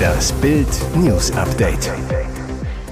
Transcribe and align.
Das 0.00 0.32
Bild 0.34 0.68
News 0.94 1.32
Update. 1.32 1.90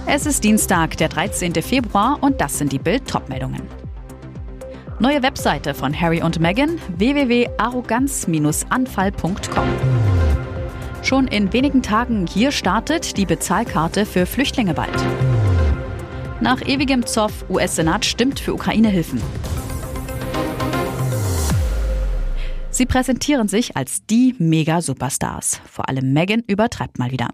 Es 0.06 0.26
ist 0.26 0.42
Dienstag, 0.42 0.96
der 0.96 1.08
13. 1.08 1.54
Februar 1.54 2.18
und 2.20 2.40
das 2.40 2.58
sind 2.58 2.72
die 2.72 2.80
Bild 2.80 3.08
Topmeldungen. 3.08 3.62
Neue 4.98 5.22
Webseite 5.22 5.74
von 5.74 5.94
Harry 5.98 6.20
und 6.20 6.40
Meghan 6.40 6.80
www.arroganz-anfall.com. 6.96 9.68
Schon 11.02 11.28
in 11.28 11.52
wenigen 11.52 11.82
Tagen 11.82 12.26
hier 12.26 12.50
startet 12.50 13.16
die 13.16 13.26
Bezahlkarte 13.26 14.06
für 14.06 14.26
Flüchtlinge 14.26 14.74
bald. 14.74 14.90
Nach 16.40 16.60
ewigem 16.66 17.06
Zoff 17.06 17.44
US-Senat 17.48 18.04
stimmt 18.04 18.40
für 18.40 18.54
Ukraine-Hilfen. 18.54 19.22
Sie 22.80 22.86
präsentieren 22.86 23.46
sich 23.46 23.76
als 23.76 24.06
die 24.06 24.34
Mega-Superstars. 24.38 25.60
Vor 25.66 25.90
allem 25.90 26.14
Meghan 26.14 26.42
übertreibt 26.46 26.98
mal 26.98 27.10
wieder. 27.10 27.28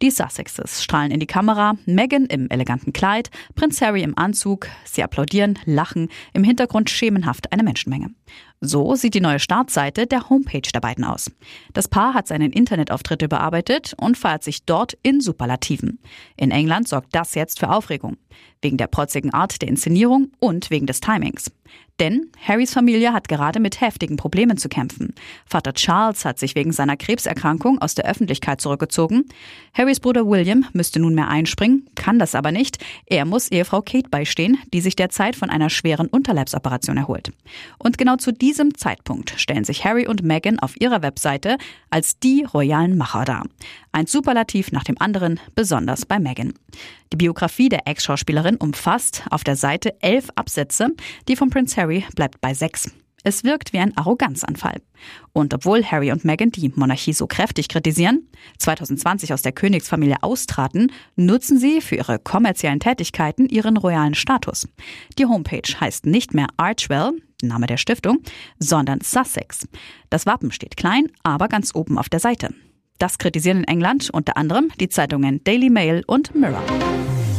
Die 0.00 0.12
Sussexes 0.12 0.84
strahlen 0.84 1.10
in 1.10 1.18
die 1.18 1.26
Kamera, 1.26 1.74
Meghan 1.86 2.26
im 2.26 2.48
eleganten 2.50 2.92
Kleid, 2.92 3.28
Prinz 3.56 3.80
Harry 3.80 4.04
im 4.04 4.16
Anzug. 4.16 4.68
Sie 4.84 5.02
applaudieren, 5.02 5.58
lachen, 5.64 6.08
im 6.34 6.44
Hintergrund 6.44 6.88
schemenhaft 6.88 7.52
eine 7.52 7.64
Menschenmenge. 7.64 8.14
So 8.64 8.94
sieht 8.94 9.14
die 9.14 9.20
neue 9.20 9.40
Startseite 9.40 10.06
der 10.06 10.30
Homepage 10.30 10.60
der 10.72 10.78
beiden 10.78 11.02
aus. 11.02 11.32
Das 11.72 11.88
Paar 11.88 12.14
hat 12.14 12.28
seinen 12.28 12.52
Internetauftritt 12.52 13.20
überarbeitet 13.20 13.92
und 13.96 14.16
feiert 14.16 14.44
sich 14.44 14.64
dort 14.64 14.96
in 15.02 15.20
Superlativen. 15.20 15.98
In 16.36 16.52
England 16.52 16.86
sorgt 16.86 17.12
das 17.12 17.34
jetzt 17.34 17.58
für 17.58 17.70
Aufregung. 17.70 18.18
Wegen 18.60 18.76
der 18.76 18.86
protzigen 18.86 19.34
Art 19.34 19.60
der 19.60 19.68
Inszenierung 19.68 20.30
und 20.38 20.70
wegen 20.70 20.86
des 20.86 21.00
Timings. 21.00 21.50
Denn 22.00 22.30
Harrys 22.40 22.72
Familie 22.72 23.12
hat 23.12 23.28
gerade 23.28 23.60
mit 23.60 23.80
heftigen 23.80 24.16
Problemen 24.16 24.56
zu 24.56 24.68
kämpfen. 24.68 25.14
Vater 25.46 25.74
Charles 25.74 26.24
hat 26.24 26.38
sich 26.38 26.54
wegen 26.54 26.72
seiner 26.72 26.96
Krebserkrankung 26.96 27.80
aus 27.80 27.94
der 27.94 28.06
Öffentlichkeit 28.06 28.60
zurückgezogen. 28.60 29.26
Harrys 29.74 30.00
Bruder 30.00 30.26
William 30.26 30.64
müsste 30.72 31.00
nunmehr 31.00 31.28
einspringen, 31.28 31.88
kann 31.94 32.18
das 32.18 32.34
aber 32.34 32.50
nicht. 32.50 32.78
Er 33.06 33.24
muss 33.24 33.50
Ehefrau 33.50 33.82
Kate 33.82 34.08
beistehen, 34.10 34.58
die 34.72 34.80
sich 34.80 34.96
derzeit 34.96 35.36
von 35.36 35.50
einer 35.50 35.70
schweren 35.70 36.08
Unterleibsoperation 36.08 36.96
erholt. 36.96 37.30
Und 37.78 37.98
genau 37.98 38.16
zu 38.16 38.32
Zeitpunkt 38.52 39.34
stellen 39.36 39.64
sich 39.64 39.84
Harry 39.84 40.06
und 40.06 40.22
Meghan 40.22 40.58
auf 40.58 40.80
ihrer 40.80 41.02
Webseite 41.02 41.56
als 41.90 42.18
die 42.18 42.44
royalen 42.44 42.96
Macher 42.96 43.24
dar. 43.24 43.46
Ein 43.92 44.06
Superlativ 44.06 44.72
nach 44.72 44.84
dem 44.84 45.00
anderen, 45.00 45.40
besonders 45.54 46.06
bei 46.06 46.18
Meghan. 46.18 46.54
Die 47.12 47.16
Biografie 47.16 47.68
der 47.68 47.86
Ex-Schauspielerin 47.86 48.56
umfasst 48.56 49.24
auf 49.30 49.44
der 49.44 49.56
Seite 49.56 50.00
elf 50.02 50.28
Absätze, 50.36 50.88
die 51.28 51.36
von 51.36 51.50
Prince 51.50 51.80
Harry 51.80 52.04
bleibt 52.14 52.40
bei 52.40 52.54
sechs. 52.54 52.90
Es 53.24 53.44
wirkt 53.44 53.72
wie 53.72 53.78
ein 53.78 53.96
Arroganzanfall. 53.96 54.82
Und 55.32 55.54
obwohl 55.54 55.84
Harry 55.84 56.10
und 56.10 56.24
Meghan 56.24 56.50
die 56.50 56.72
Monarchie 56.74 57.12
so 57.12 57.26
kräftig 57.26 57.68
kritisieren, 57.68 58.28
2020 58.58 59.32
aus 59.32 59.42
der 59.42 59.52
Königsfamilie 59.52 60.22
austraten, 60.22 60.90
nutzen 61.16 61.58
sie 61.58 61.80
für 61.80 61.96
ihre 61.96 62.18
kommerziellen 62.18 62.80
Tätigkeiten 62.80 63.48
ihren 63.48 63.76
royalen 63.76 64.14
Status. 64.14 64.68
Die 65.18 65.26
Homepage 65.26 65.80
heißt 65.80 66.06
nicht 66.06 66.34
mehr 66.34 66.48
Archwell, 66.56 67.12
Name 67.48 67.66
der 67.66 67.76
Stiftung, 67.76 68.20
sondern 68.58 69.00
Sussex. 69.00 69.66
Das 70.10 70.26
Wappen 70.26 70.52
steht 70.52 70.76
klein, 70.76 71.06
aber 71.22 71.48
ganz 71.48 71.74
oben 71.74 71.98
auf 71.98 72.08
der 72.08 72.20
Seite. 72.20 72.54
Das 72.98 73.18
kritisieren 73.18 73.58
in 73.58 73.64
England 73.64 74.10
unter 74.12 74.36
anderem 74.36 74.68
die 74.78 74.88
Zeitungen 74.88 75.42
Daily 75.44 75.70
Mail 75.70 76.04
und 76.06 76.34
Mirror. 76.34 76.62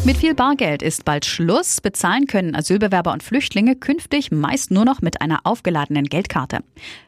Mit 0.05 0.17
viel 0.17 0.35
Bargeld 0.35 0.81
ist 0.81 1.05
bald 1.05 1.25
Schluss. 1.25 1.79
Bezahlen 1.79 2.27
können 2.27 2.55
Asylbewerber 2.55 3.13
und 3.13 3.23
Flüchtlinge 3.23 3.77
künftig 3.77 4.31
meist 4.31 4.69
nur 4.69 4.83
noch 4.83 5.01
mit 5.01 5.21
einer 5.21 5.39
aufgeladenen 5.45 6.03
Geldkarte. 6.03 6.59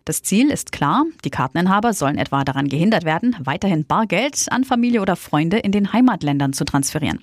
Das 0.05 0.23
Ziel 0.23 0.49
ist 0.49 0.71
klar, 0.71 1.03
die 1.25 1.29
Karteninhaber 1.29 1.91
sollen 1.91 2.17
etwa 2.17 2.45
daran 2.45 2.69
gehindert 2.69 3.03
werden, 3.03 3.35
weiterhin 3.43 3.85
Bargeld 3.85 4.45
an 4.49 4.63
Familie 4.63 5.01
oder 5.01 5.17
Freunde 5.17 5.57
in 5.57 5.73
den 5.73 5.91
Heimatländern 5.91 6.53
zu 6.53 6.63
transferieren. 6.63 7.19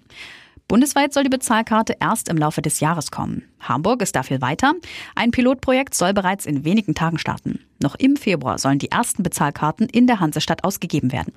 Bundesweit 0.72 1.12
soll 1.12 1.24
die 1.24 1.28
Bezahlkarte 1.28 1.98
erst 2.00 2.30
im 2.30 2.38
Laufe 2.38 2.62
des 2.62 2.80
Jahres 2.80 3.10
kommen. 3.10 3.42
Hamburg 3.60 4.00
ist 4.00 4.16
dafür 4.16 4.40
weiter. 4.40 4.72
Ein 5.14 5.30
Pilotprojekt 5.30 5.94
soll 5.94 6.14
bereits 6.14 6.46
in 6.46 6.64
wenigen 6.64 6.94
Tagen 6.94 7.18
starten. 7.18 7.60
Noch 7.82 7.94
im 7.94 8.16
Februar 8.16 8.56
sollen 8.56 8.78
die 8.78 8.90
ersten 8.90 9.22
Bezahlkarten 9.22 9.86
in 9.86 10.06
der 10.06 10.18
Hansestadt 10.18 10.64
ausgegeben 10.64 11.12
werden. 11.12 11.34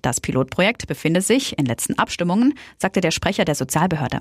Das 0.00 0.22
Pilotprojekt 0.22 0.86
befinde 0.86 1.20
sich 1.20 1.58
in 1.58 1.66
letzten 1.66 1.98
Abstimmungen, 1.98 2.54
sagte 2.78 3.02
der 3.02 3.10
Sprecher 3.10 3.44
der 3.44 3.54
Sozialbehörde. 3.54 4.20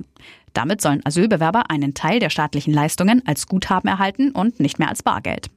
Damit 0.52 0.82
sollen 0.82 1.06
Asylbewerber 1.06 1.70
einen 1.70 1.94
Teil 1.94 2.20
der 2.20 2.30
staatlichen 2.30 2.74
Leistungen 2.74 3.26
als 3.26 3.48
Guthaben 3.48 3.90
erhalten 3.90 4.32
und 4.32 4.60
nicht 4.60 4.78
mehr 4.78 4.90
als 4.90 5.04
Bargeld. 5.04 5.50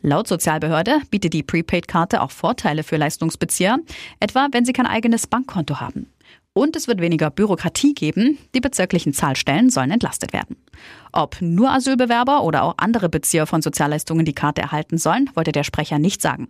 Laut 0.00 0.28
Sozialbehörde 0.28 1.02
bietet 1.10 1.34
die 1.34 1.42
Prepaid-Karte 1.42 2.22
auch 2.22 2.30
Vorteile 2.30 2.84
für 2.84 2.96
Leistungsbezieher, 2.96 3.80
etwa 4.18 4.48
wenn 4.52 4.64
sie 4.64 4.72
kein 4.72 4.86
eigenes 4.86 5.26
Bankkonto 5.26 5.78
haben. 5.78 6.06
Und 6.56 6.74
es 6.74 6.88
wird 6.88 7.02
weniger 7.02 7.28
Bürokratie 7.28 7.92
geben. 7.92 8.38
Die 8.54 8.62
bezirklichen 8.62 9.12
Zahlstellen 9.12 9.68
sollen 9.68 9.90
entlastet 9.90 10.32
werden. 10.32 10.56
Ob 11.12 11.36
nur 11.42 11.70
Asylbewerber 11.70 12.42
oder 12.44 12.62
auch 12.62 12.72
andere 12.78 13.10
Bezieher 13.10 13.46
von 13.46 13.60
Sozialleistungen 13.60 14.24
die 14.24 14.32
Karte 14.32 14.62
erhalten 14.62 14.96
sollen, 14.96 15.28
wollte 15.34 15.52
der 15.52 15.64
Sprecher 15.64 15.98
nicht 15.98 16.22
sagen. 16.22 16.48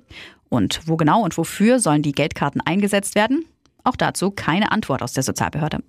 Und 0.48 0.80
wo 0.86 0.96
genau 0.96 1.24
und 1.24 1.36
wofür 1.36 1.80
sollen 1.80 2.02
die 2.02 2.12
Geldkarten 2.12 2.60
eingesetzt 2.60 3.16
werden? 3.16 3.46
Auch 3.82 3.96
dazu 3.96 4.30
keine 4.30 4.70
Antwort 4.70 5.02
aus 5.02 5.12
der 5.12 5.24
Sozialbehörde. 5.24 5.82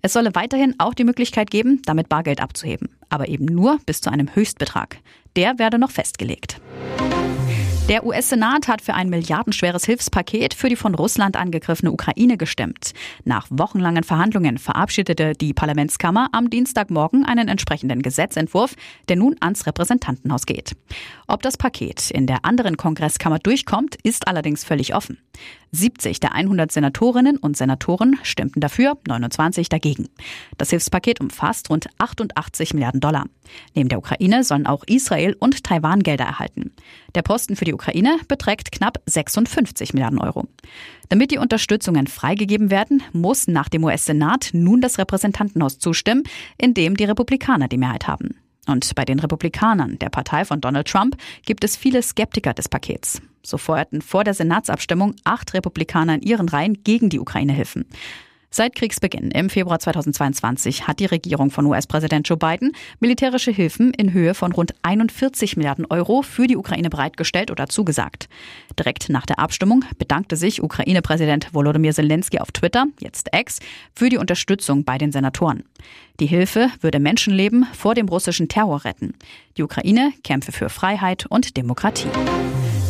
Es 0.00 0.12
solle 0.12 0.34
weiterhin 0.34 0.74
auch 0.78 0.94
die 0.94 1.04
Möglichkeit 1.04 1.48
geben, 1.48 1.82
damit 1.84 2.08
Bargeld 2.08 2.40
abzuheben, 2.40 2.88
aber 3.10 3.28
eben 3.28 3.44
nur 3.44 3.78
bis 3.86 4.00
zu 4.00 4.10
einem 4.10 4.34
Höchstbetrag. 4.34 4.98
Der 5.36 5.60
werde 5.60 5.78
noch 5.78 5.92
festgelegt. 5.92 6.60
Der 7.92 8.06
US-Senat 8.06 8.68
hat 8.68 8.80
für 8.80 8.94
ein 8.94 9.10
milliardenschweres 9.10 9.84
Hilfspaket 9.84 10.54
für 10.54 10.70
die 10.70 10.76
von 10.76 10.94
Russland 10.94 11.36
angegriffene 11.36 11.92
Ukraine 11.92 12.38
gestimmt. 12.38 12.94
Nach 13.24 13.46
wochenlangen 13.50 14.02
Verhandlungen 14.02 14.56
verabschiedete 14.56 15.34
die 15.34 15.52
Parlamentskammer 15.52 16.30
am 16.32 16.48
Dienstagmorgen 16.48 17.26
einen 17.26 17.48
entsprechenden 17.48 18.00
Gesetzentwurf, 18.00 18.76
der 19.10 19.16
nun 19.16 19.36
ans 19.40 19.66
Repräsentantenhaus 19.66 20.46
geht. 20.46 20.74
Ob 21.26 21.42
das 21.42 21.58
Paket 21.58 22.10
in 22.10 22.26
der 22.26 22.46
anderen 22.46 22.78
Kongresskammer 22.78 23.38
durchkommt, 23.38 23.96
ist 24.02 24.26
allerdings 24.26 24.64
völlig 24.64 24.94
offen. 24.94 25.18
70 25.72 26.20
der 26.20 26.34
100 26.34 26.70
Senatorinnen 26.70 27.38
und 27.38 27.56
Senatoren 27.56 28.18
stimmten 28.22 28.60
dafür, 28.60 28.98
29 29.08 29.70
dagegen. 29.70 30.08
Das 30.58 30.70
Hilfspaket 30.70 31.20
umfasst 31.20 31.70
rund 31.70 31.86
88 31.98 32.74
Milliarden 32.74 33.00
Dollar. 33.00 33.26
Neben 33.74 33.88
der 33.88 33.98
Ukraine 33.98 34.44
sollen 34.44 34.66
auch 34.66 34.84
Israel 34.86 35.34
und 35.38 35.64
Taiwan 35.64 36.02
Gelder 36.02 36.24
erhalten. 36.24 36.72
Der 37.14 37.22
Posten 37.22 37.56
für 37.56 37.64
die 37.64 37.72
Ukraine 37.72 38.18
beträgt 38.28 38.70
knapp 38.70 39.00
56 39.06 39.94
Milliarden 39.94 40.18
Euro. 40.18 40.46
Damit 41.08 41.30
die 41.30 41.38
Unterstützungen 41.38 42.06
freigegeben 42.06 42.70
werden, 42.70 43.02
muss 43.12 43.48
nach 43.48 43.70
dem 43.70 43.84
US-Senat 43.84 44.50
nun 44.52 44.82
das 44.82 44.98
Repräsentantenhaus 44.98 45.78
zustimmen, 45.78 46.24
in 46.58 46.74
dem 46.74 46.96
die 46.96 47.04
Republikaner 47.04 47.68
die 47.68 47.78
Mehrheit 47.78 48.06
haben. 48.06 48.41
Und 48.66 48.94
bei 48.94 49.04
den 49.04 49.18
Republikanern, 49.18 49.98
der 49.98 50.08
Partei 50.08 50.44
von 50.44 50.60
Donald 50.60 50.88
Trump, 50.88 51.16
gibt 51.44 51.64
es 51.64 51.76
viele 51.76 52.02
Skeptiker 52.02 52.54
des 52.54 52.68
Pakets. 52.68 53.20
So 53.42 53.58
feuerten 53.58 54.02
vor 54.02 54.22
der 54.22 54.34
Senatsabstimmung 54.34 55.16
acht 55.24 55.52
Republikaner 55.54 56.14
in 56.14 56.22
ihren 56.22 56.48
Reihen 56.48 56.84
gegen 56.84 57.08
die 57.08 57.18
Ukraine-Hilfen. 57.18 57.86
Seit 58.54 58.74
Kriegsbeginn 58.74 59.30
im 59.30 59.48
Februar 59.48 59.78
2022 59.78 60.86
hat 60.86 61.00
die 61.00 61.06
Regierung 61.06 61.50
von 61.50 61.64
US-Präsident 61.64 62.28
Joe 62.28 62.36
Biden 62.36 62.72
militärische 63.00 63.50
Hilfen 63.50 63.94
in 63.94 64.12
Höhe 64.12 64.34
von 64.34 64.52
rund 64.52 64.74
41 64.82 65.56
Milliarden 65.56 65.86
Euro 65.86 66.20
für 66.20 66.46
die 66.46 66.58
Ukraine 66.58 66.90
bereitgestellt 66.90 67.50
oder 67.50 67.70
zugesagt. 67.70 68.28
Direkt 68.78 69.08
nach 69.08 69.24
der 69.24 69.38
Abstimmung 69.38 69.86
bedankte 69.96 70.36
sich 70.36 70.62
Ukraine-Präsident 70.62 71.54
Volodymyr 71.54 71.94
Zelensky 71.94 72.40
auf 72.40 72.52
Twitter, 72.52 72.84
jetzt 73.00 73.32
Ex, 73.32 73.58
für 73.94 74.10
die 74.10 74.18
Unterstützung 74.18 74.84
bei 74.84 74.98
den 74.98 75.12
Senatoren. 75.12 75.64
Die 76.20 76.26
Hilfe 76.26 76.68
würde 76.82 77.00
Menschenleben 77.00 77.66
vor 77.72 77.94
dem 77.94 78.06
russischen 78.06 78.48
Terror 78.48 78.84
retten. 78.84 79.14
Die 79.56 79.62
Ukraine 79.62 80.12
kämpfe 80.24 80.52
für 80.52 80.68
Freiheit 80.68 81.24
und 81.24 81.56
Demokratie. 81.56 82.10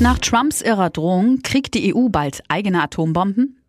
Nach 0.00 0.18
Trumps 0.18 0.60
irrer 0.60 0.90
Drohung 0.90 1.38
kriegt 1.44 1.74
die 1.74 1.94
EU 1.94 2.08
bald 2.08 2.42
eigene 2.48 2.82
Atombomben? 2.82 3.62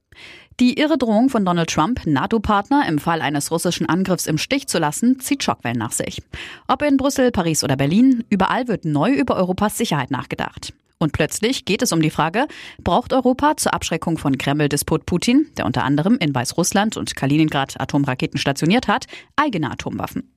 Die 0.60 0.80
irre 0.80 0.98
Drohung 0.98 1.30
von 1.30 1.46
Donald 1.46 1.70
Trump, 1.70 2.06
NATO-Partner 2.06 2.88
im 2.88 3.00
Fall 3.00 3.22
eines 3.22 3.50
russischen 3.50 3.90
Angriffs 3.90 4.28
im 4.28 4.38
Stich 4.38 4.68
zu 4.68 4.78
lassen, 4.78 5.20
zieht 5.20 5.44
Schockwellen 5.44 5.78
nach 5.78 5.92
sich. 5.92 6.22
Ob 6.68 6.82
in 6.84 6.98
Brüssel, 6.98 7.32
Paris 7.32 7.64
oder 7.64 7.76
Berlin, 7.76 8.24
überall 8.30 8.68
wird 8.68 8.86
neu 8.86 9.12
über 9.12 9.36
Europas 9.36 9.78
Sicherheit 9.78 10.12
nachgedacht. 10.12 10.74
Und 11.00 11.12
plötzlich 11.12 11.66
geht 11.66 11.82
es 11.82 11.92
um 11.92 12.02
die 12.02 12.12
Frage, 12.12 12.48
braucht 12.82 13.12
Europa 13.12 13.58
zur 13.58 13.74
Abschreckung 13.74 14.18
von 14.18 14.38
Kreml-Despot 14.38 15.06
Putin, 15.06 15.48
der 15.58 15.66
unter 15.66 15.84
anderem 15.84 16.18
in 16.20 16.34
Weißrussland 16.34 16.96
und 16.96 17.16
Kaliningrad 17.16 17.82
Atomraketen 17.82 18.40
stationiert 18.40 18.88
hat, 18.88 19.08
eigene 19.36 19.70
Atomwaffen? 19.70 20.32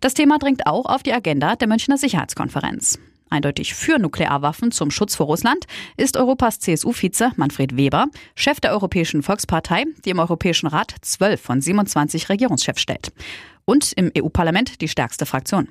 Das 0.00 0.14
Thema 0.14 0.38
dringt 0.38 0.66
auch 0.66 0.86
auf 0.86 1.02
die 1.02 1.12
Agenda 1.12 1.56
der 1.56 1.68
Münchner 1.68 1.98
Sicherheitskonferenz. 1.98 2.98
Eindeutig 3.28 3.74
für 3.74 3.98
Nuklearwaffen 3.98 4.70
zum 4.70 4.90
Schutz 4.90 5.16
vor 5.16 5.26
Russland 5.26 5.66
ist 5.96 6.16
Europas 6.16 6.60
CSU-Vize 6.60 7.32
Manfred 7.36 7.76
Weber, 7.76 8.06
Chef 8.34 8.60
der 8.60 8.72
Europäischen 8.72 9.22
Volkspartei, 9.22 9.84
die 10.04 10.10
im 10.10 10.18
Europäischen 10.18 10.68
Rat 10.68 10.94
zwölf 11.00 11.40
von 11.40 11.60
27 11.60 12.28
Regierungschefs 12.28 12.80
stellt. 12.80 13.12
Und 13.64 13.92
im 13.92 14.12
EU-Parlament 14.16 14.80
die 14.80 14.88
stärkste 14.88 15.26
Fraktion. 15.26 15.68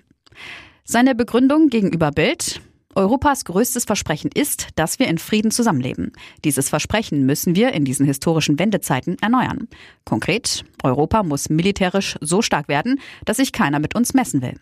Seine 0.84 1.16
Begründung 1.16 1.69
gegenüber 1.69 2.12
Bild 2.12 2.62
Europas 2.96 3.44
größtes 3.44 3.84
Versprechen 3.84 4.31
ist, 4.34 4.69
dass 4.75 5.00
wir 5.00 5.08
in 5.08 5.18
Frieden 5.18 5.51
zusammenleben. 5.51 6.13
Dieses 6.46 6.69
Versprechen 6.69 7.25
müssen 7.25 7.56
wir 7.56 7.74
in 7.74 7.84
diesen 7.84 8.06
historischen 8.06 8.58
Wendezeiten 8.58 9.18
erneuern. 9.22 9.68
Konkret, 10.06 10.63
Europa 10.81 11.24
muss 11.24 11.50
militärisch 11.50 12.16
so 12.22 12.42
stark 12.42 12.69
werden, 12.69 13.01
dass 13.25 13.38
sich 13.38 13.51
keiner 13.51 13.80
mit 13.80 13.96
uns 13.96 14.13
messen 14.13 14.42
will. 14.42 14.56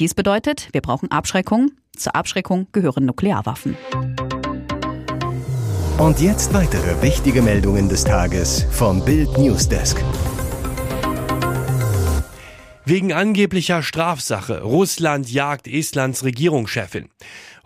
Dies 0.00 0.14
bedeutet, 0.14 0.68
wir 0.70 0.80
brauchen 0.80 1.10
Abschreckung. 1.10 1.72
Zur 1.96 2.14
Abschreckung 2.14 2.68
gehören 2.70 3.04
Nuklearwaffen. 3.04 3.76
Und 5.98 6.20
jetzt 6.20 6.54
weitere 6.54 7.02
wichtige 7.02 7.42
Meldungen 7.42 7.88
des 7.88 8.04
Tages 8.04 8.64
vom 8.70 9.04
Bild 9.04 9.36
Newsdesk. 9.36 10.00
Wegen 12.84 13.12
angeblicher 13.12 13.82
Strafsache. 13.82 14.62
Russland 14.62 15.32
jagt 15.32 15.66
Estlands 15.66 16.22
Regierungschefin. 16.22 17.08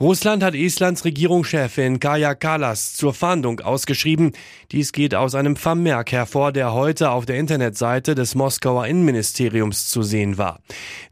Russland 0.03 0.43
hat 0.43 0.57
Estlands 0.57 1.05
Regierungschefin 1.05 2.01
Kaja 2.01 2.35
Kallas 2.35 2.95
zur 2.95 3.15
Fahndung 3.15 3.61
ausgeschrieben. 3.61 4.33
Dies 4.73 4.91
geht 4.91 5.15
aus 5.15 5.37
einem 5.37 5.55
Vermerk 5.55 6.11
hervor, 6.11 6.51
der 6.51 6.73
heute 6.73 7.13
auf 7.13 7.25
der 7.25 7.37
Internetseite 7.37 8.17
des 8.17 8.35
Moskauer 8.35 8.89
Innenministeriums 8.89 9.89
zu 9.89 10.03
sehen 10.03 10.39
war. 10.39 10.59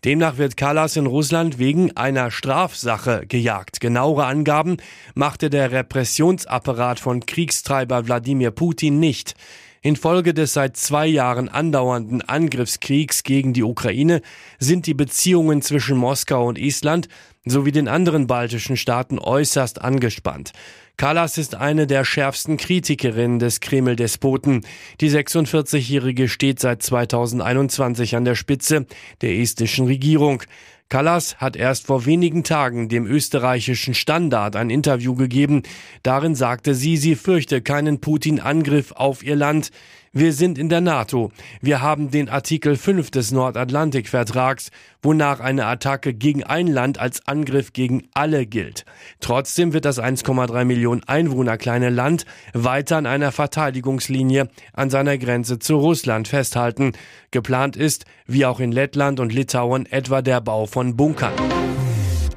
Demnach 0.05 0.39
wird 0.39 0.57
Kallas 0.57 0.97
in 0.97 1.07
Russland 1.07 1.61
wegen 1.61 1.97
einer 1.97 2.33
Strafsache 2.33 3.27
gejagt. 3.29 3.81
Genauere 3.81 4.25
Angaben 4.25 4.79
machte 5.15 5.51
der 5.51 5.71
Repressionsapparat 5.71 6.99
von 6.99 7.25
Kriegstreiber 7.25 8.09
Wladimir 8.09 8.51
Putin 8.51 8.99
nicht. 8.99 9.37
Infolge 9.83 10.35
des 10.35 10.53
seit 10.53 10.77
zwei 10.77 11.07
Jahren 11.07 11.49
andauernden 11.49 12.21
Angriffskriegs 12.21 13.23
gegen 13.23 13.55
die 13.55 13.63
Ukraine 13.63 14.21
sind 14.59 14.87
die 14.87 14.93
Beziehungen 14.93 15.63
zwischen 15.63 15.97
Moskau 15.97 16.47
und 16.47 16.59
Island 16.59 17.09
sowie 17.47 17.73
den 17.73 17.89
anderen 17.89 18.27
baltischen 18.27 18.77
Staaten 18.77 19.19
äußerst 19.19 19.81
angespannt. 19.81 20.53
Kallas 20.99 21.39
ist 21.39 21.55
eine 21.55 21.87
der 21.87 22.05
schärfsten 22.05 22.59
Kritikerinnen 22.59 23.39
des 23.39 23.61
Kreml-Despoten. 23.61 24.67
Die 25.01 25.11
46-Jährige 25.11 26.29
steht 26.29 26.61
seit 26.61 26.83
2021 26.83 28.17
an 28.17 28.27
der 28.27 28.35
Spitze 28.35 28.85
der 29.23 29.31
estischen 29.31 29.87
Regierung. 29.87 30.43
Kallas 30.91 31.37
hat 31.37 31.55
erst 31.55 31.87
vor 31.87 32.05
wenigen 32.05 32.43
Tagen 32.43 32.89
dem 32.89 33.07
österreichischen 33.07 33.95
Standard 33.95 34.57
ein 34.57 34.71
Interview 34.71 35.15
gegeben. 35.15 35.63
Darin 36.03 36.35
sagte 36.35 36.75
sie, 36.75 36.97
sie 36.97 37.15
fürchte 37.15 37.63
keinen 37.63 38.01
Putin-Angriff 38.01 38.91
auf 38.93 39.23
ihr 39.23 39.37
Land. 39.37 39.71
Wir 40.13 40.33
sind 40.33 40.59
in 40.59 40.69
der 40.69 40.81
NATO. 40.81 41.31
Wir 41.61 41.83
haben 41.83 42.11
den 42.11 42.29
Artikel 42.29 42.75
5 42.75 43.13
des 43.13 43.31
Nordatlantikvertrags, 43.31 44.73
wonach 45.05 45.39
eine 45.39 45.67
Attacke 45.67 46.15
gegen 46.15 46.43
ein 46.43 46.67
Land 46.67 46.99
als 46.99 47.29
Angriff 47.29 47.73
gegen 47.73 48.09
alle 48.13 48.45
gilt. 48.45 48.85
Trotzdem 49.21 49.73
wird 49.73 49.85
das 49.85 50.01
1,3 50.03 50.65
Millionen 50.65 51.05
Einwohner 51.05 51.59
kleine 51.59 51.91
Land 51.91 52.27
weiter 52.53 52.97
an 52.97 53.07
einer 53.07 53.31
Verteidigungslinie 53.31 54.49
an 54.73 54.91
seiner 54.91 55.17
Grenze 55.17 55.61
zu 55.61 55.77
Russland 55.77 56.27
festhalten. 56.27 56.91
Geplant 57.31 57.77
ist, 57.77 58.05
wie 58.27 58.47
auch 58.47 58.59
in 58.59 58.73
Lettland 58.73 59.21
und 59.21 59.33
Litauen, 59.33 59.87
etwa 59.87 60.23
der 60.23 60.41
Bau 60.41 60.67
von 60.67 60.97
Bunkern. 60.97 61.35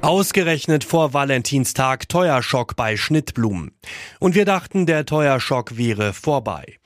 Ausgerechnet 0.04 0.84
vor 0.84 1.14
Valentinstag 1.14 2.10
Teuerschock 2.10 2.76
bei 2.76 2.98
Schnittblumen. 2.98 3.72
Und 4.20 4.34
wir 4.34 4.44
dachten, 4.44 4.84
der 4.84 5.06
Teuerschock 5.06 5.78
wäre 5.78 6.12
vorbei. 6.12 6.76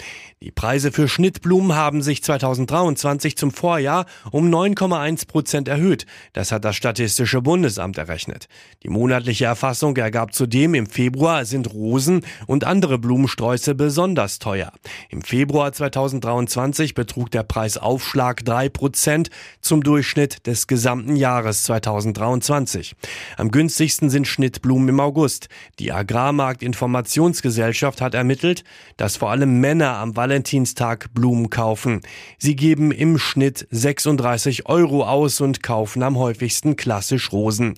Die 0.40 0.52
Preise 0.52 0.93
für 0.93 1.08
Schnittblumen 1.08 1.75
haben 1.75 2.00
sich 2.00 2.23
2023 2.23 3.37
zum 3.37 3.50
Vorjahr 3.50 4.06
um 4.31 4.49
9,1 4.49 5.26
Prozent 5.26 5.67
erhöht. 5.67 6.06
Das 6.32 6.52
hat 6.52 6.64
das 6.64 6.76
Statistische 6.76 7.43
Bundesamt 7.43 7.99
errechnet. 7.99 8.46
Die 8.85 8.88
monatliche 8.88 9.46
Erfassung 9.46 9.96
ergab 9.96 10.32
zudem, 10.32 10.75
im 10.75 10.87
Februar 10.87 11.44
sind 11.44 11.75
Rosen 11.75 12.25
und 12.46 12.62
andere 12.62 12.99
Blumensträuße 12.99 13.75
besonders 13.75 14.38
teuer. 14.38 14.70
Im 15.11 15.23
Februar 15.23 15.73
2023 15.73 16.94
betrug 16.94 17.32
der 17.32 17.43
Preisaufschlag 17.43 18.44
3 18.44 18.69
Prozent 18.69 19.31
zum 19.61 19.82
Durchschnitt 19.82 20.46
des 20.46 20.69
gesamten 20.69 21.17
Jahres 21.17 21.64
2023. 21.64 22.94
Am 23.37 23.50
günstigsten 23.50 24.08
sind 24.08 24.29
Schnittblumen 24.29 24.90
im 24.90 25.00
August. 25.00 25.49
Die 25.81 25.90
Agrarmarktinformationsgesellschaft 25.90 28.00
hat 28.00 28.14
ermittelt, 28.14 28.62
dass 28.96 29.17
vor 29.17 29.32
allem 29.32 29.58
Männer 29.58 29.96
am 29.96 30.14
Valentinstag 30.28 31.14
Blumen 31.14 31.48
kaufen. 31.48 32.02
Sie 32.36 32.54
geben 32.54 32.92
im 32.92 33.16
Schnitt 33.16 33.66
36 33.70 34.66
Euro 34.66 35.04
aus 35.04 35.40
und 35.40 35.62
kaufen 35.62 36.02
am 36.02 36.19
häufigsten 36.19 36.76
klassisch 36.76 37.32
Rosen. 37.32 37.76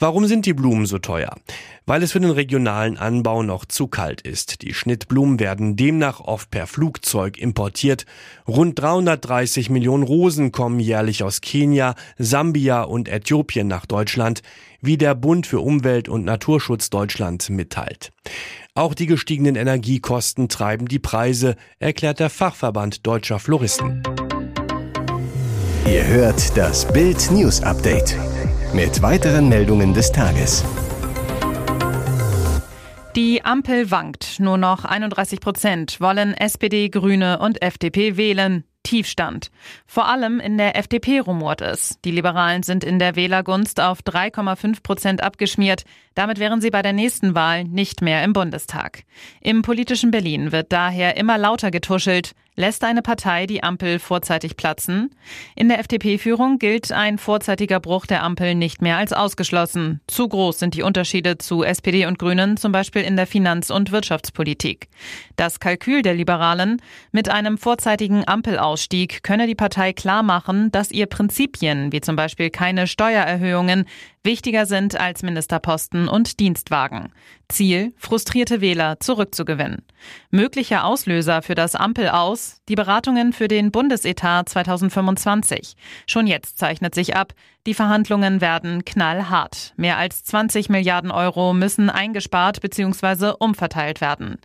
Warum 0.00 0.26
sind 0.26 0.44
die 0.44 0.54
Blumen 0.54 0.86
so 0.86 0.98
teuer? 0.98 1.36
Weil 1.86 2.02
es 2.02 2.10
für 2.10 2.18
den 2.18 2.32
regionalen 2.32 2.98
Anbau 2.98 3.44
noch 3.44 3.64
zu 3.64 3.86
kalt 3.86 4.22
ist. 4.22 4.62
Die 4.62 4.74
Schnittblumen 4.74 5.38
werden 5.38 5.76
demnach 5.76 6.18
oft 6.18 6.50
per 6.50 6.66
Flugzeug 6.66 7.38
importiert. 7.38 8.06
Rund 8.48 8.76
330 8.76 9.70
Millionen 9.70 10.02
Rosen 10.02 10.50
kommen 10.50 10.80
jährlich 10.80 11.22
aus 11.22 11.42
Kenia, 11.42 11.94
Sambia 12.18 12.82
und 12.82 13.08
Äthiopien 13.08 13.68
nach 13.68 13.86
Deutschland, 13.86 14.42
wie 14.84 14.98
der 14.98 15.14
Bund 15.14 15.46
für 15.46 15.60
Umwelt 15.60 16.08
und 16.08 16.24
Naturschutz 16.24 16.90
Deutschland 16.90 17.50
mitteilt. 17.50 18.12
Auch 18.74 18.94
die 18.94 19.06
gestiegenen 19.06 19.56
Energiekosten 19.56 20.48
treiben 20.48 20.88
die 20.88 20.98
Preise, 20.98 21.56
erklärt 21.78 22.20
der 22.20 22.30
Fachverband 22.30 23.06
deutscher 23.06 23.38
Floristen. 23.38 24.02
Ihr 25.86 26.06
hört 26.06 26.56
das 26.56 26.90
Bild 26.92 27.30
News 27.30 27.62
Update 27.62 28.16
mit 28.72 29.00
weiteren 29.02 29.48
Meldungen 29.48 29.94
des 29.94 30.10
Tages. 30.10 30.64
Die 33.14 33.44
Ampel 33.44 33.92
wankt. 33.92 34.40
Nur 34.40 34.58
noch 34.58 34.84
31 34.84 35.40
Prozent 35.40 36.00
wollen 36.00 36.34
SPD, 36.34 36.88
Grüne 36.88 37.38
und 37.38 37.62
FDP 37.62 38.16
wählen. 38.16 38.64
Tiefstand. 38.84 39.50
Vor 39.86 40.06
allem 40.06 40.38
in 40.38 40.56
der 40.56 40.76
FDP 40.76 41.18
rumort 41.18 41.60
es. 41.60 41.98
Die 42.04 42.12
Liberalen 42.12 42.62
sind 42.62 42.84
in 42.84 43.00
der 43.00 43.16
Wählergunst 43.16 43.80
auf 43.80 44.00
3,5 44.02 44.82
Prozent 44.84 45.22
abgeschmiert. 45.22 45.84
Damit 46.14 46.38
wären 46.38 46.60
sie 46.60 46.70
bei 46.70 46.82
der 46.82 46.92
nächsten 46.92 47.34
Wahl 47.34 47.64
nicht 47.64 48.02
mehr 48.02 48.22
im 48.22 48.32
Bundestag. 48.32 49.02
Im 49.40 49.62
politischen 49.62 50.12
Berlin 50.12 50.52
wird 50.52 50.70
daher 50.70 51.16
immer 51.16 51.38
lauter 51.38 51.72
getuschelt. 51.72 52.36
Lässt 52.56 52.84
eine 52.84 53.02
Partei 53.02 53.46
die 53.46 53.64
Ampel 53.64 53.98
vorzeitig 53.98 54.56
platzen? 54.56 55.10
In 55.56 55.68
der 55.68 55.80
FDP-Führung 55.80 56.60
gilt 56.60 56.92
ein 56.92 57.18
vorzeitiger 57.18 57.80
Bruch 57.80 58.06
der 58.06 58.22
Ampel 58.22 58.54
nicht 58.54 58.80
mehr 58.80 58.96
als 58.96 59.12
ausgeschlossen. 59.12 60.00
Zu 60.06 60.28
groß 60.28 60.60
sind 60.60 60.74
die 60.74 60.82
Unterschiede 60.82 61.36
zu 61.36 61.64
SPD 61.64 62.06
und 62.06 62.20
Grünen, 62.20 62.56
zum 62.56 62.70
Beispiel 62.70 63.02
in 63.02 63.16
der 63.16 63.26
Finanz- 63.26 63.70
und 63.70 63.90
Wirtschaftspolitik. 63.90 64.86
Das 65.34 65.58
Kalkül 65.58 66.02
der 66.02 66.14
Liberalen 66.14 66.80
mit 67.10 67.28
einem 67.28 67.58
vorzeitigen 67.58 68.22
Ampelausstieg 68.28 69.24
könne 69.24 69.48
die 69.48 69.56
Partei 69.56 69.92
klar 69.92 70.22
machen, 70.22 70.70
dass 70.70 70.92
ihr 70.92 71.06
Prinzipien, 71.06 71.90
wie 71.90 72.02
zum 72.02 72.14
Beispiel 72.14 72.50
keine 72.50 72.86
Steuererhöhungen, 72.86 73.84
wichtiger 74.24 74.66
sind 74.66 74.98
als 74.98 75.22
Ministerposten 75.22 76.08
und 76.08 76.40
Dienstwagen. 76.40 77.12
Ziel, 77.48 77.92
frustrierte 77.98 78.60
Wähler 78.60 78.98
zurückzugewinnen. 79.00 79.82
Möglicher 80.30 80.84
Auslöser 80.84 81.42
für 81.42 81.54
das 81.54 81.74
Ampel 81.74 82.08
aus, 82.08 82.60
die 82.68 82.74
Beratungen 82.74 83.32
für 83.32 83.48
den 83.48 83.70
Bundesetat 83.70 84.48
2025. 84.48 85.76
Schon 86.06 86.26
jetzt 86.26 86.58
zeichnet 86.58 86.94
sich 86.94 87.16
ab, 87.16 87.34
die 87.66 87.74
Verhandlungen 87.74 88.42
werden 88.42 88.84
knallhart. 88.84 89.72
Mehr 89.76 89.96
als 89.96 90.22
20 90.24 90.68
Milliarden 90.68 91.10
Euro 91.10 91.54
müssen 91.54 91.88
eingespart 91.88 92.60
bzw. 92.60 93.32
umverteilt 93.38 94.02
werden. 94.02 94.36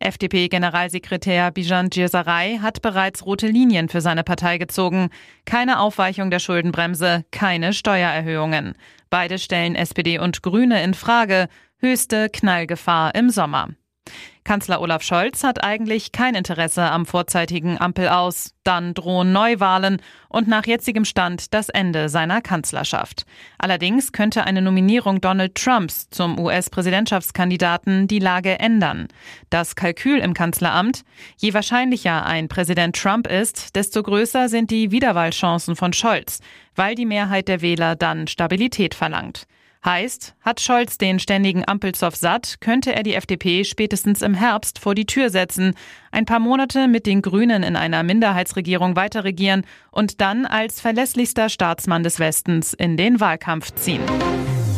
FDP-Generalsekretär 0.00 1.50
Bijan 1.50 1.90
Djirsaray 1.90 2.58
hat 2.58 2.82
bereits 2.82 3.24
rote 3.26 3.46
Linien 3.46 3.88
für 3.88 4.00
seine 4.00 4.24
Partei 4.24 4.58
gezogen. 4.58 5.10
Keine 5.44 5.80
Aufweichung 5.80 6.30
der 6.30 6.38
Schuldenbremse, 6.38 7.24
keine 7.30 7.72
Steuererhöhungen. 7.72 8.74
Beide 9.10 9.38
stellen 9.38 9.74
SPD 9.74 10.18
und 10.18 10.42
Grüne 10.42 10.82
in 10.82 10.94
Frage. 10.94 11.48
Höchste 11.78 12.28
Knallgefahr 12.28 13.14
im 13.14 13.30
Sommer. 13.30 13.68
Kanzler 14.48 14.80
Olaf 14.80 15.02
Scholz 15.02 15.44
hat 15.44 15.62
eigentlich 15.62 16.10
kein 16.10 16.34
Interesse 16.34 16.82
am 16.82 17.04
vorzeitigen 17.04 17.78
Ampel 17.78 18.08
aus. 18.08 18.54
Dann 18.64 18.94
drohen 18.94 19.30
Neuwahlen 19.30 20.00
und 20.30 20.48
nach 20.48 20.64
jetzigem 20.64 21.04
Stand 21.04 21.52
das 21.52 21.68
Ende 21.68 22.08
seiner 22.08 22.40
Kanzlerschaft. 22.40 23.26
Allerdings 23.58 24.10
könnte 24.10 24.44
eine 24.44 24.62
Nominierung 24.62 25.20
Donald 25.20 25.54
Trumps 25.54 26.08
zum 26.08 26.40
US-Präsidentschaftskandidaten 26.40 28.08
die 28.08 28.20
Lage 28.20 28.58
ändern. 28.58 29.08
Das 29.50 29.76
Kalkül 29.76 30.18
im 30.18 30.32
Kanzleramt, 30.32 31.02
je 31.36 31.52
wahrscheinlicher 31.52 32.24
ein 32.24 32.48
Präsident 32.48 32.96
Trump 32.96 33.26
ist, 33.26 33.76
desto 33.76 34.02
größer 34.02 34.48
sind 34.48 34.70
die 34.70 34.90
Wiederwahlchancen 34.90 35.76
von 35.76 35.92
Scholz, 35.92 36.40
weil 36.74 36.94
die 36.94 37.04
Mehrheit 37.04 37.48
der 37.48 37.60
Wähler 37.60 37.96
dann 37.96 38.26
Stabilität 38.26 38.94
verlangt. 38.94 39.46
Heißt, 39.84 40.34
hat 40.40 40.60
Scholz 40.60 40.98
den 40.98 41.20
ständigen 41.20 41.66
Ampelzoff 41.66 42.16
satt, 42.16 42.56
könnte 42.60 42.94
er 42.94 43.04
die 43.04 43.14
FDP 43.14 43.64
spätestens 43.64 44.22
im 44.22 44.34
Herbst 44.34 44.80
vor 44.80 44.94
die 44.94 45.06
Tür 45.06 45.30
setzen, 45.30 45.74
ein 46.10 46.24
paar 46.24 46.40
Monate 46.40 46.88
mit 46.88 47.06
den 47.06 47.22
Grünen 47.22 47.62
in 47.62 47.76
einer 47.76 48.02
Minderheitsregierung 48.02 48.96
weiterregieren 48.96 49.64
und 49.92 50.20
dann 50.20 50.46
als 50.46 50.80
verlässlichster 50.80 51.48
Staatsmann 51.48 52.02
des 52.02 52.18
Westens 52.18 52.74
in 52.74 52.96
den 52.96 53.20
Wahlkampf 53.20 53.72
ziehen. 53.74 54.02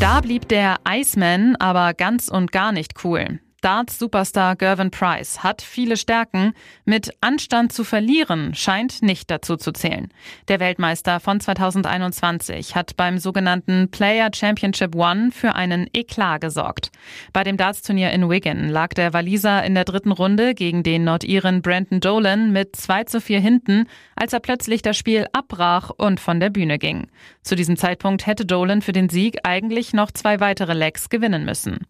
Da 0.01 0.21
blieb 0.21 0.49
der 0.49 0.77
Iceman 0.87 1.57
aber 1.57 1.95
ganz 1.95 2.29
und 2.29 2.53
gar 2.53 2.73
nicht 2.73 3.05
cool. 3.05 3.41
Darts-Superstar 3.61 4.57
Gervin 4.57 4.91
Price 4.91 5.43
hat 5.43 5.61
viele 5.61 5.97
Stärken. 5.97 6.55
Mit 6.85 7.11
Anstand 7.21 7.73
zu 7.73 7.85
verlieren 7.85 8.55
scheint 8.55 9.03
nicht 9.03 9.31
dazu 9.31 9.57
zu 9.57 9.73
zählen. 9.73 10.09
Der 10.49 10.61
Weltmeister 10.61 11.21
von 11.21 11.41
2021 11.41 12.75
hat 12.75 12.97
beim 12.97 13.19
sogenannten 13.19 13.91
Player 13.91 14.31
Championship 14.35 14.95
One 14.95 15.31
für 15.31 15.55
einen 15.55 15.89
Eklat 15.93 16.41
gesorgt. 16.41 16.91
Bei 17.33 17.45
dem 17.45 17.57
Darts-Turnier 17.57 18.11
in 18.13 18.31
Wigan 18.31 18.69
lag 18.69 18.89
der 18.89 19.13
Waliser 19.13 19.63
in 19.65 19.75
der 19.75 19.85
dritten 19.85 20.13
Runde 20.13 20.55
gegen 20.55 20.83
den 20.83 21.05
Nordiren 21.05 21.61
Brandon 21.61 22.01
Dolan 22.01 22.53
mit 22.53 22.77
2 22.77 23.05
zu 23.05 23.21
4 23.21 23.41
hinten, 23.41 23.87
als 24.17 24.33
er 24.33 24.41
plötzlich 24.41 24.81
das 24.81 24.97
Spiel 24.97 25.27
abbrach 25.33 25.91
und 25.91 26.19
von 26.21 26.41
der 26.41 26.51
Bühne 26.51 26.79
ging. 26.79 27.09
Zu 27.43 27.57
diesem 27.57 27.77
Zeitpunkt 27.77 28.27
hätte 28.27 28.47
Dolan 28.47 28.81
für 28.81 28.93
den 28.93 29.09
Sieg 29.09 29.39
eigentlich 29.45 29.93
noch 29.93 30.11
zwei 30.11 30.41
weitere 30.41 30.73
Legs 30.73 31.11
gewinnen 31.11 31.45
müssen. 31.45 31.87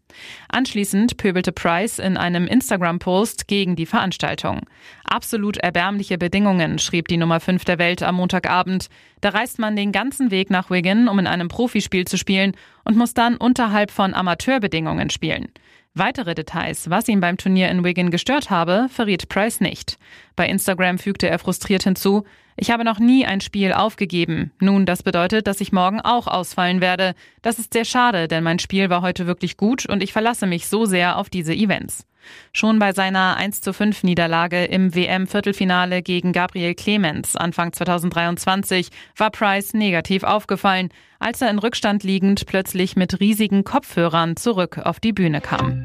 Anschließend 0.48 1.16
pöbelte 1.16 1.52
Price 1.60 1.98
in 1.98 2.16
einem 2.16 2.46
Instagram-Post 2.46 3.46
gegen 3.46 3.76
die 3.76 3.84
Veranstaltung. 3.84 4.60
Absolut 5.04 5.58
erbärmliche 5.58 6.16
Bedingungen, 6.16 6.78
schrieb 6.78 7.08
die 7.08 7.18
Nummer 7.18 7.38
5 7.38 7.66
der 7.66 7.78
Welt 7.78 8.02
am 8.02 8.14
Montagabend. 8.14 8.86
Da 9.20 9.28
reist 9.28 9.58
man 9.58 9.76
den 9.76 9.92
ganzen 9.92 10.30
Weg 10.30 10.48
nach 10.48 10.70
Wigan, 10.70 11.06
um 11.06 11.18
in 11.18 11.26
einem 11.26 11.48
Profispiel 11.48 12.06
zu 12.06 12.16
spielen 12.16 12.52
und 12.84 12.96
muss 12.96 13.12
dann 13.12 13.36
unterhalb 13.36 13.90
von 13.90 14.14
Amateurbedingungen 14.14 15.10
spielen. 15.10 15.48
Weitere 15.94 16.36
Details, 16.36 16.88
was 16.88 17.08
ihn 17.08 17.20
beim 17.20 17.36
Turnier 17.36 17.68
in 17.68 17.82
Wigan 17.82 18.12
gestört 18.12 18.48
habe, 18.48 18.86
verriet 18.90 19.28
Price 19.28 19.60
nicht. 19.60 19.98
Bei 20.36 20.46
Instagram 20.48 20.98
fügte 20.98 21.28
er 21.28 21.40
frustriert 21.40 21.82
hinzu, 21.82 22.24
ich 22.56 22.70
habe 22.70 22.84
noch 22.84 23.00
nie 23.00 23.26
ein 23.26 23.40
Spiel 23.40 23.72
aufgegeben. 23.72 24.52
Nun, 24.60 24.86
das 24.86 25.02
bedeutet, 25.02 25.46
dass 25.46 25.60
ich 25.60 25.72
morgen 25.72 26.00
auch 26.00 26.26
ausfallen 26.26 26.80
werde. 26.80 27.14
Das 27.42 27.58
ist 27.58 27.72
sehr 27.72 27.84
schade, 27.84 28.28
denn 28.28 28.44
mein 28.44 28.58
Spiel 28.58 28.88
war 28.90 29.02
heute 29.02 29.26
wirklich 29.26 29.56
gut 29.56 29.86
und 29.86 30.02
ich 30.02 30.12
verlasse 30.12 30.46
mich 30.46 30.68
so 30.68 30.84
sehr 30.84 31.16
auf 31.16 31.28
diese 31.28 31.54
Events. 31.54 32.06
Schon 32.52 32.78
bei 32.78 32.92
seiner 32.92 33.36
1 33.36 33.60
zu 33.60 33.72
5 33.72 34.02
Niederlage 34.02 34.64
im 34.64 34.94
WM-Viertelfinale 34.94 36.02
gegen 36.02 36.32
Gabriel 36.32 36.74
Clemens 36.74 37.36
Anfang 37.36 37.72
2023 37.72 38.88
war 39.16 39.30
Price 39.30 39.74
negativ 39.74 40.22
aufgefallen, 40.22 40.88
als 41.18 41.40
er 41.40 41.50
in 41.50 41.58
Rückstand 41.58 42.02
liegend 42.02 42.46
plötzlich 42.46 42.96
mit 42.96 43.20
riesigen 43.20 43.64
Kopfhörern 43.64 44.36
zurück 44.36 44.78
auf 44.78 45.00
die 45.00 45.12
Bühne 45.12 45.40
kam. 45.40 45.82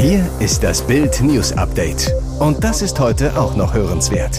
Hier 0.00 0.28
ist 0.38 0.62
das 0.62 0.86
Bild 0.86 1.22
News 1.22 1.52
Update. 1.52 2.12
Und 2.38 2.62
das 2.62 2.82
ist 2.82 3.00
heute 3.00 3.38
auch 3.38 3.56
noch 3.56 3.72
hörenswert. 3.72 4.38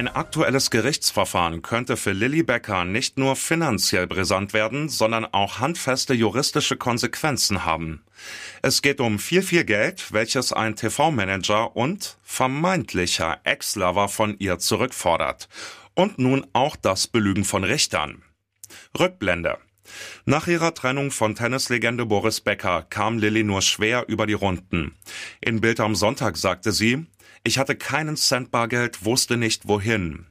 Ein 0.00 0.08
aktuelles 0.08 0.70
Gerichtsverfahren 0.70 1.60
könnte 1.60 1.98
für 1.98 2.12
Lilly 2.12 2.42
Becker 2.42 2.86
nicht 2.86 3.18
nur 3.18 3.36
finanziell 3.36 4.06
brisant 4.06 4.54
werden, 4.54 4.88
sondern 4.88 5.26
auch 5.26 5.58
handfeste 5.58 6.14
juristische 6.14 6.78
Konsequenzen 6.78 7.66
haben. 7.66 8.02
Es 8.62 8.80
geht 8.80 9.02
um 9.02 9.18
viel, 9.18 9.42
viel 9.42 9.64
Geld, 9.64 10.10
welches 10.10 10.54
ein 10.54 10.74
TV-Manager 10.74 11.76
und 11.76 12.16
vermeintlicher 12.22 13.40
Ex-Lover 13.44 14.08
von 14.08 14.36
ihr 14.38 14.58
zurückfordert. 14.58 15.50
Und 15.92 16.18
nun 16.18 16.46
auch 16.54 16.76
das 16.76 17.06
Belügen 17.06 17.44
von 17.44 17.62
Richtern. 17.62 18.22
Rückblende. 18.98 19.58
Nach 20.24 20.46
ihrer 20.46 20.72
Trennung 20.72 21.10
von 21.10 21.34
Tennislegende 21.34 22.06
Boris 22.06 22.40
Becker 22.40 22.86
kam 22.88 23.18
Lilly 23.18 23.44
nur 23.44 23.60
schwer 23.60 24.06
über 24.08 24.26
die 24.26 24.32
Runden. 24.32 24.96
In 25.42 25.60
Bild 25.60 25.78
am 25.78 25.94
Sonntag 25.94 26.38
sagte 26.38 26.72
sie, 26.72 27.04
ich 27.44 27.58
hatte 27.58 27.76
keinen 27.76 28.16
Cent 28.16 28.50
Bargeld, 28.50 29.04
wusste 29.04 29.36
nicht 29.36 29.68
wohin. 29.68 30.26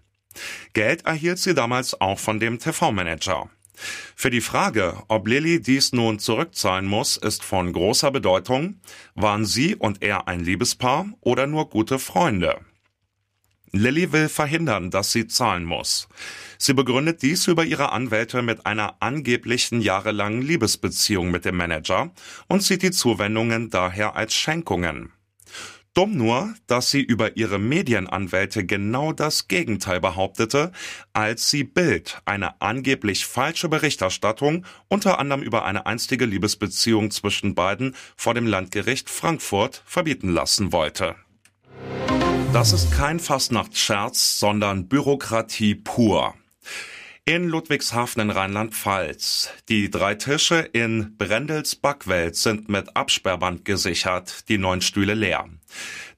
Geld 0.73 1.05
erhielt 1.05 1.39
sie 1.39 1.53
damals 1.53 1.99
auch 1.99 2.19
von 2.19 2.39
dem 2.39 2.59
TV-Manager. 2.59 3.49
Für 4.15 4.29
die 4.29 4.41
Frage, 4.41 5.01
ob 5.07 5.27
Lilly 5.27 5.61
dies 5.61 5.93
nun 5.93 6.19
zurückzahlen 6.19 6.85
muss, 6.85 7.17
ist 7.17 7.43
von 7.43 7.71
großer 7.71 8.11
Bedeutung. 8.11 8.81
Waren 9.15 9.45
sie 9.45 9.75
und 9.75 10.03
er 10.03 10.27
ein 10.27 10.41
Liebespaar 10.41 11.07
oder 11.21 11.47
nur 11.47 11.69
gute 11.69 11.97
Freunde? 11.97 12.59
Lilly 13.71 14.11
will 14.11 14.29
verhindern, 14.29 14.89
dass 14.89 15.11
sie 15.11 15.27
zahlen 15.27 15.63
muss. 15.63 16.09
Sie 16.57 16.73
begründet 16.73 17.21
dies 17.21 17.47
über 17.47 17.63
ihre 17.65 17.91
Anwälte 17.91 18.41
mit 18.41 18.65
einer 18.65 19.01
angeblichen 19.01 19.81
jahrelangen 19.81 20.41
Liebesbeziehung 20.41 21.29
mit 21.31 21.45
dem 21.45 21.55
Manager 21.55 22.11
und 22.47 22.63
sieht 22.63 22.81
die 22.81 22.91
Zuwendungen 22.91 23.69
daher 23.69 24.15
als 24.15 24.33
Schenkungen. 24.33 25.13
Dumm 25.99 26.15
nur, 26.15 26.53
dass 26.65 26.91
sie 26.91 27.01
über 27.01 27.35
ihre 27.35 27.59
Medienanwälte 27.59 28.65
genau 28.65 29.11
das 29.11 29.49
Gegenteil 29.49 29.99
behauptete, 29.99 30.71
als 31.11 31.49
sie 31.49 31.65
Bild 31.65 32.21
eine 32.23 32.61
angeblich 32.61 33.25
falsche 33.25 33.67
Berichterstattung 33.67 34.65
unter 34.87 35.19
anderem 35.19 35.41
über 35.41 35.65
eine 35.65 35.87
einstige 35.87 36.23
Liebesbeziehung 36.23 37.11
zwischen 37.11 37.53
beiden 37.53 37.97
vor 38.15 38.33
dem 38.33 38.47
Landgericht 38.47 39.09
Frankfurt 39.09 39.83
verbieten 39.85 40.29
lassen 40.29 40.71
wollte. 40.71 41.17
Das 42.53 42.71
ist 42.71 42.93
kein 42.93 43.19
Fastnachtsscherz, 43.19 44.39
sondern 44.39 44.87
Bürokratie 44.87 45.75
pur 45.75 46.33
in 47.29 47.47
Ludwigshafen 47.47 48.23
in 48.23 48.31
Rheinland-Pfalz. 48.31 49.51
Die 49.69 49.91
drei 49.91 50.15
Tische 50.15 50.67
in 50.73 51.15
Brendels 51.15 51.75
Backwelt 51.75 52.35
sind 52.35 52.69
mit 52.69 52.95
Absperrband 52.97 53.65
gesichert, 53.65 54.49
die 54.49 54.57
neun 54.57 54.81
Stühle 54.81 55.13
leer. 55.13 55.47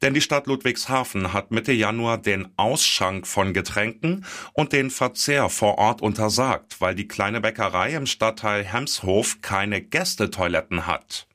Denn 0.02 0.14
die 0.14 0.22
Stadt 0.22 0.48
Ludwigshafen 0.48 1.34
hat 1.34 1.52
Mitte 1.52 1.74
Januar 1.74 2.18
den 2.18 2.48
Ausschank 2.56 3.28
von 3.28 3.54
Getränken 3.54 4.24
und 4.54 4.72
den 4.72 4.90
Verzehr 4.90 5.50
vor 5.50 5.80
Ort 5.80 6.02
untersagt, 6.02 6.80
weil 6.80 6.96
die 6.96 7.10
kleine 7.10 7.42
Bäckerei 7.42 7.94
im 7.94 8.06
Stadtteil 8.06 8.64
Hemshof 8.64 9.42
keine 9.42 9.82
Gästetoiletten 9.82 10.88
hat. 10.88 11.28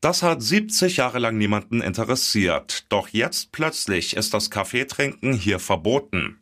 Das 0.00 0.24
hat 0.24 0.42
70 0.42 0.96
Jahre 0.96 1.20
lang 1.20 1.38
niemanden 1.38 1.80
interessiert. 1.80 2.86
Doch 2.88 3.06
jetzt 3.10 3.52
plötzlich 3.52 4.16
ist 4.16 4.34
das 4.34 4.50
Kaffeetrinken 4.50 5.32
hier 5.32 5.60
verboten. 5.60 6.40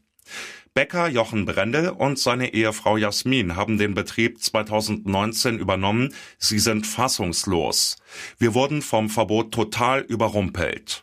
Bäcker 0.78 1.08
Jochen 1.08 1.44
Brendel 1.44 1.88
und 1.88 2.20
seine 2.20 2.54
Ehefrau 2.54 2.96
Jasmin 2.96 3.56
haben 3.56 3.78
den 3.78 3.94
Betrieb 3.94 4.40
2019 4.40 5.58
übernommen. 5.58 6.14
Sie 6.38 6.60
sind 6.60 6.86
fassungslos. 6.86 7.96
Wir 8.38 8.54
wurden 8.54 8.80
vom 8.80 9.10
Verbot 9.10 9.50
total 9.50 10.02
überrumpelt. 10.02 11.02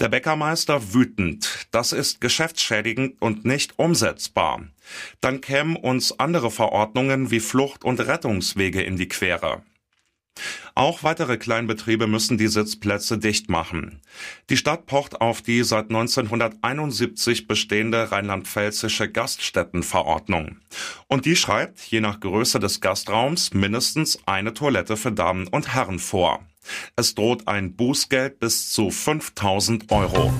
Der 0.00 0.08
Bäckermeister 0.08 0.92
wütend. 0.92 1.68
Das 1.70 1.92
ist 1.92 2.20
geschäftsschädigend 2.20 3.22
und 3.22 3.44
nicht 3.44 3.78
umsetzbar. 3.78 4.64
Dann 5.20 5.40
kämen 5.40 5.76
uns 5.76 6.18
andere 6.18 6.50
Verordnungen 6.50 7.30
wie 7.30 7.38
Flucht- 7.38 7.84
und 7.84 8.00
Rettungswege 8.00 8.82
in 8.82 8.96
die 8.96 9.06
Quere. 9.06 9.62
Auch 10.74 11.02
weitere 11.02 11.38
Kleinbetriebe 11.38 12.06
müssen 12.06 12.38
die 12.38 12.48
Sitzplätze 12.48 13.18
dicht 13.18 13.48
machen. 13.48 14.00
Die 14.50 14.56
Stadt 14.56 14.86
pocht 14.86 15.20
auf 15.20 15.42
die 15.42 15.62
seit 15.64 15.86
1971 15.86 17.46
bestehende 17.46 18.12
rheinland-pfälzische 18.12 19.10
Gaststättenverordnung. 19.10 20.58
Und 21.08 21.24
die 21.24 21.36
schreibt, 21.36 21.80
je 21.80 22.00
nach 22.00 22.20
Größe 22.20 22.60
des 22.60 22.80
Gastraums, 22.80 23.54
mindestens 23.54 24.18
eine 24.26 24.52
Toilette 24.52 24.96
für 24.96 25.12
Damen 25.12 25.46
und 25.46 25.74
Herren 25.74 25.98
vor. 25.98 26.40
Es 26.96 27.14
droht 27.14 27.48
ein 27.48 27.76
Bußgeld 27.76 28.40
bis 28.40 28.70
zu 28.70 28.90
5000 28.90 29.90
Euro. 29.90 30.32